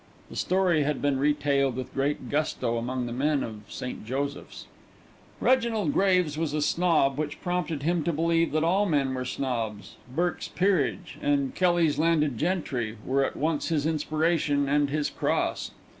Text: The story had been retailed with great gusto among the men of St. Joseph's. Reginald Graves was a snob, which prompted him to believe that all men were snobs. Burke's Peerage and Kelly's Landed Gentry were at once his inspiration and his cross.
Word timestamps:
The 0.31 0.35
story 0.35 0.81
had 0.81 0.99
been 0.99 1.19
retailed 1.19 1.75
with 1.75 1.93
great 1.93 2.27
gusto 2.27 2.75
among 2.77 3.05
the 3.05 3.11
men 3.13 3.43
of 3.43 3.61
St. 3.69 4.03
Joseph's. 4.03 4.65
Reginald 5.39 5.93
Graves 5.93 6.39
was 6.39 6.55
a 6.55 6.61
snob, 6.63 7.19
which 7.19 7.39
prompted 7.39 7.83
him 7.83 8.03
to 8.05 8.11
believe 8.11 8.51
that 8.53 8.63
all 8.63 8.87
men 8.87 9.13
were 9.13 9.25
snobs. 9.25 9.97
Burke's 10.09 10.47
Peerage 10.47 11.19
and 11.21 11.53
Kelly's 11.53 11.99
Landed 11.99 12.39
Gentry 12.39 12.97
were 13.05 13.23
at 13.23 13.37
once 13.37 13.67
his 13.67 13.85
inspiration 13.85 14.67
and 14.67 14.89
his 14.89 15.07
cross. 15.11 15.69